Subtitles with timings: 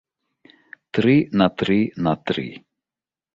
[0.97, 1.77] Тры на тры
[2.09, 2.47] на тры.